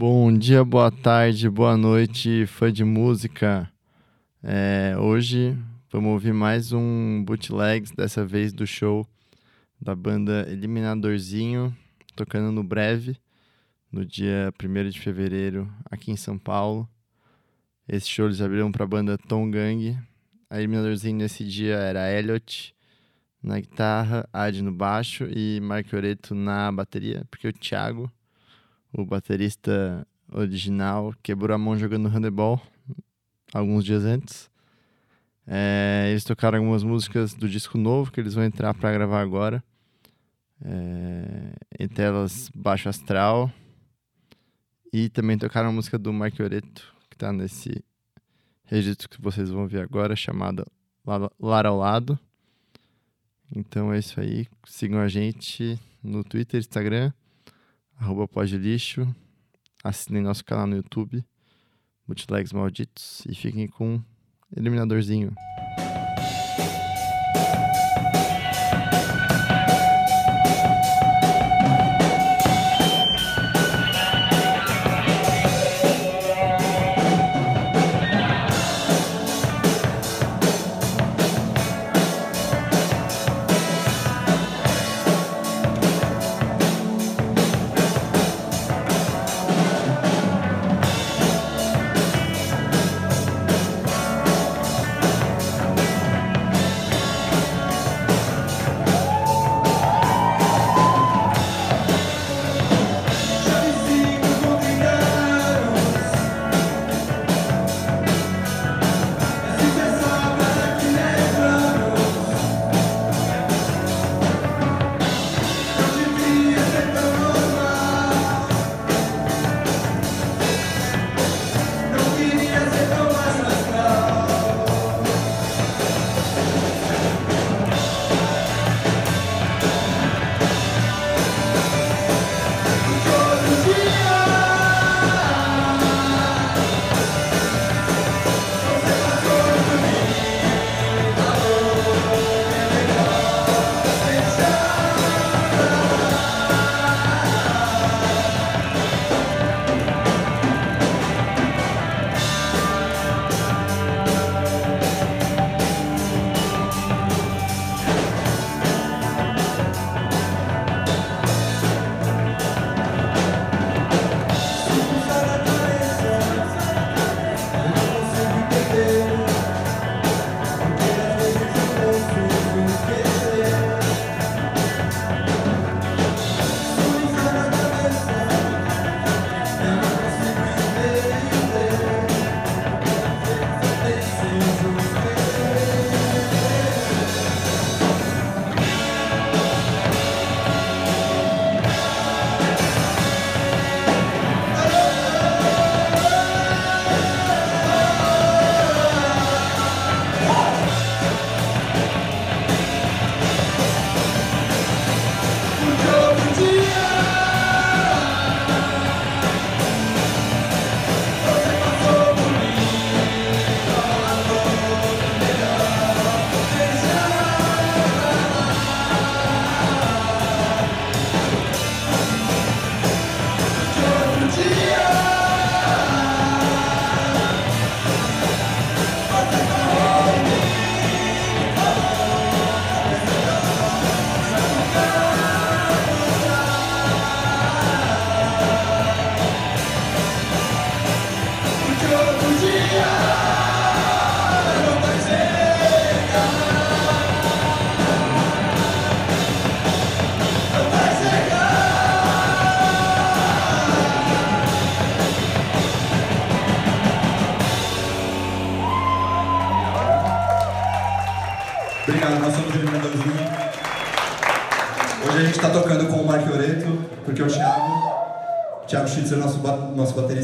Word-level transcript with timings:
Bom 0.00 0.32
dia, 0.32 0.64
boa 0.64 0.92
tarde, 0.92 1.50
boa 1.50 1.76
noite, 1.76 2.46
fã 2.46 2.72
de 2.72 2.84
música. 2.84 3.68
É, 4.40 4.94
hoje 4.96 5.58
vamos 5.90 6.12
ouvir 6.12 6.32
mais 6.32 6.72
um 6.72 7.24
bootlegs, 7.24 7.90
dessa 7.90 8.24
vez 8.24 8.52
do 8.52 8.64
show 8.64 9.04
da 9.80 9.96
banda 9.96 10.46
Eliminadorzinho, 10.48 11.76
tocando 12.14 12.52
no 12.52 12.62
Breve, 12.62 13.18
no 13.90 14.06
dia 14.06 14.54
1 14.62 14.88
de 14.88 15.00
fevereiro, 15.00 15.68
aqui 15.90 16.12
em 16.12 16.16
São 16.16 16.38
Paulo. 16.38 16.88
Esse 17.88 18.08
show 18.08 18.26
eles 18.26 18.40
abriram 18.40 18.70
para 18.70 18.84
a 18.84 18.88
banda 18.88 19.18
Tom 19.18 19.50
Gang. 19.50 19.98
A 20.48 20.58
Eliminadorzinho 20.58 21.16
nesse 21.16 21.44
dia 21.44 21.74
era 21.74 22.08
Elliot 22.08 22.72
na 23.42 23.58
guitarra, 23.58 24.28
Ad 24.32 24.62
no 24.62 24.70
baixo 24.70 25.24
e 25.28 25.58
Mark 25.60 25.92
Oreto 25.92 26.36
na 26.36 26.70
bateria, 26.70 27.26
porque 27.28 27.48
o 27.48 27.52
Thiago 27.52 28.08
o 28.92 29.04
baterista 29.04 30.06
original 30.32 31.14
quebrou 31.22 31.54
a 31.54 31.58
mão 31.58 31.76
jogando 31.76 32.08
handebol 32.08 32.60
alguns 33.52 33.84
dias 33.84 34.04
antes. 34.04 34.50
É, 35.46 36.08
eles 36.10 36.24
tocaram 36.24 36.58
algumas 36.58 36.82
músicas 36.82 37.32
do 37.34 37.48
disco 37.48 37.78
novo 37.78 38.12
que 38.12 38.20
eles 38.20 38.34
vão 38.34 38.44
entrar 38.44 38.74
para 38.74 38.92
gravar 38.92 39.20
agora. 39.20 39.64
É, 40.62 41.54
entre 41.78 42.04
elas 42.04 42.50
Baixo 42.54 42.88
Astral. 42.88 43.50
E 44.92 45.08
também 45.08 45.38
tocaram 45.38 45.68
a 45.68 45.72
música 45.72 45.98
do 45.98 46.12
Mark 46.12 46.38
Oreto, 46.40 46.94
que 47.10 47.16
está 47.16 47.32
nesse 47.32 47.84
registro 48.64 49.08
que 49.08 49.20
vocês 49.20 49.50
vão 49.50 49.66
ver 49.66 49.82
agora, 49.82 50.16
chamada 50.16 50.66
Lar 51.38 51.66
ao 51.66 51.76
Lado. 51.76 52.18
Então 53.54 53.92
é 53.92 53.98
isso 53.98 54.20
aí. 54.20 54.46
Sigam 54.66 54.98
a 54.98 55.08
gente 55.08 55.78
no 56.02 56.24
Twitter, 56.24 56.58
Instagram 56.58 57.12
arroba 57.98 58.28
lixo, 58.44 59.06
assinem 59.82 60.22
nosso 60.22 60.44
canal 60.44 60.66
no 60.66 60.76
YouTube, 60.76 61.24
Multilegs 62.06 62.52
Malditos, 62.52 63.24
e 63.28 63.34
fiquem 63.34 63.66
com 63.66 64.02
Eliminadorzinho. 64.56 65.34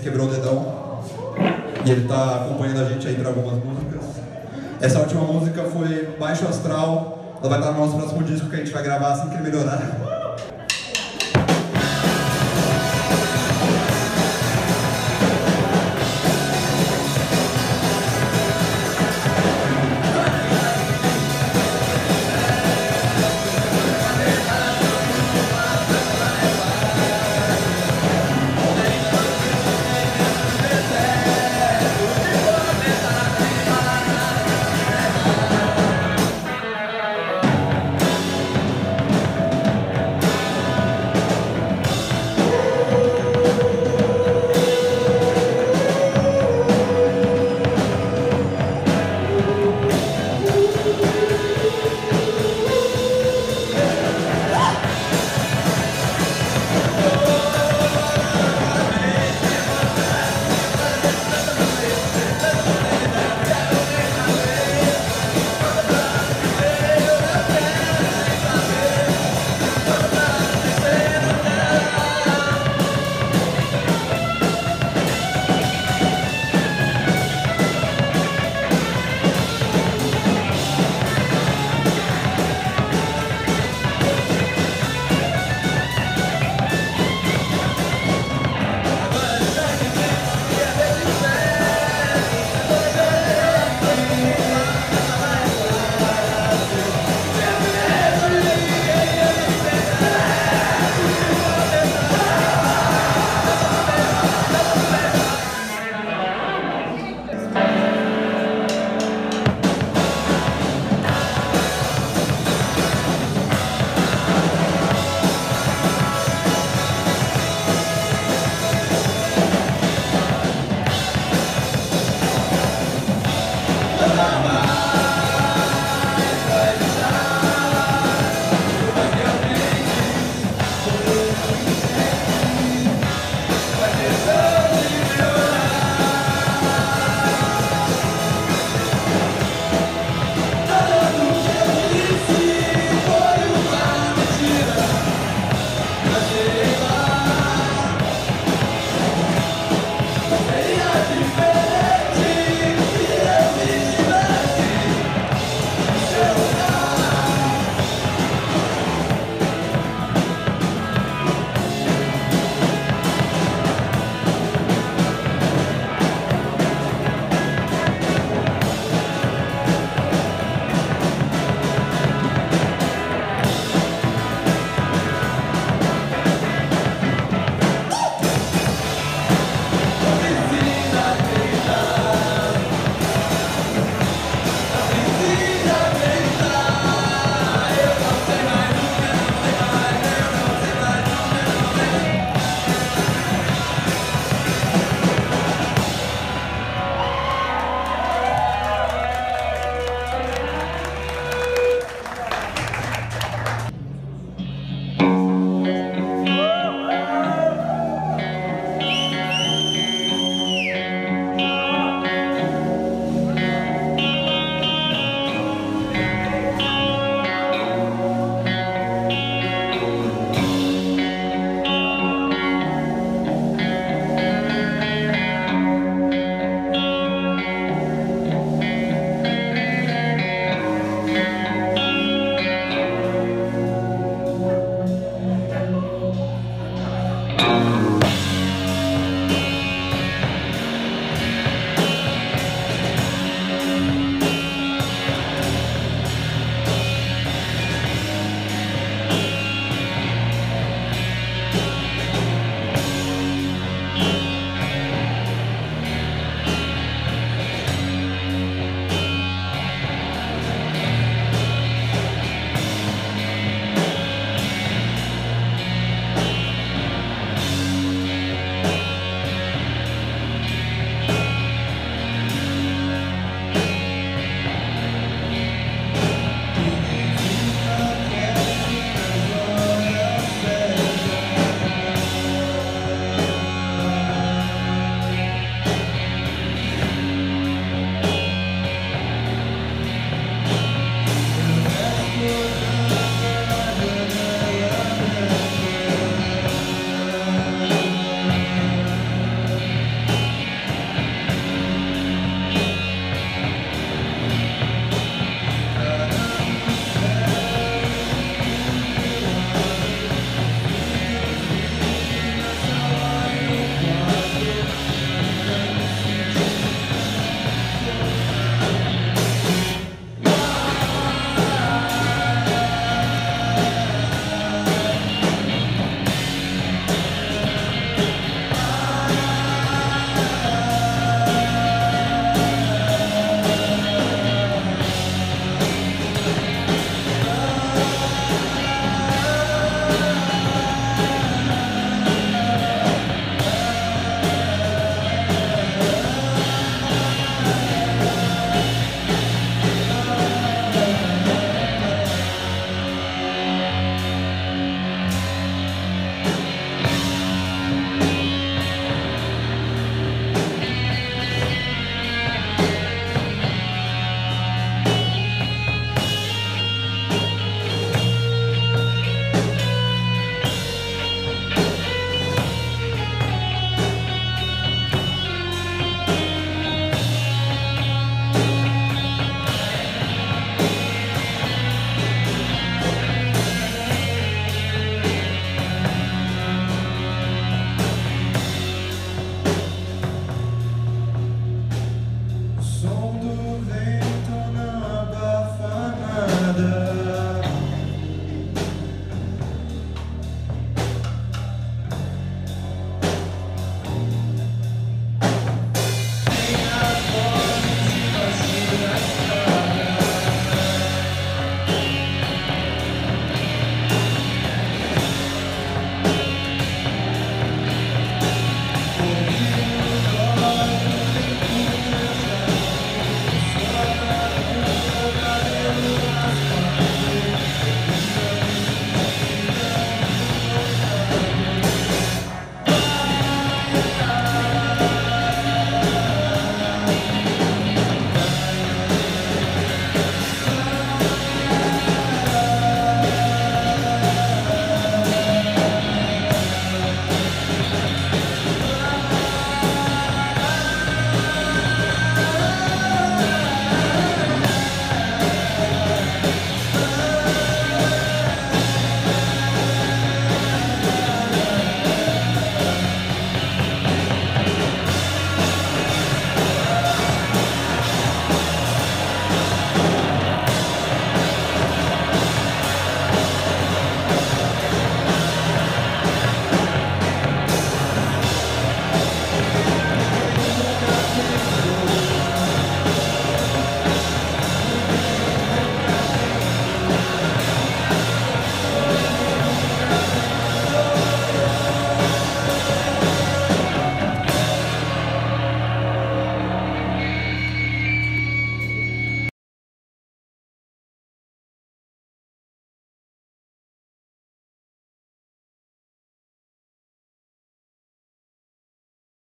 Quebrou 0.00 0.26
o 0.26 0.30
dedão. 0.30 1.02
E 1.84 1.90
ele 1.90 2.02
está 2.02 2.36
acompanhando 2.36 2.80
a 2.80 2.84
gente 2.84 3.06
aí 3.06 3.14
para 3.14 3.28
algumas 3.28 3.62
músicas. 3.64 4.02
Essa 4.80 4.98
última 4.98 5.22
música 5.22 5.64
foi 5.64 6.16
Baixo 6.18 6.46
Astral. 6.46 7.36
Ela 7.40 7.48
vai 7.48 7.58
estar 7.58 7.72
no 7.72 7.80
nosso 7.80 7.96
próximo 7.96 8.22
disco 8.24 8.48
que 8.48 8.56
a 8.56 8.58
gente 8.58 8.72
vai 8.72 8.82
gravar 8.82 9.12
assim 9.12 9.28
que 9.30 9.38
melhorar. 9.38 10.05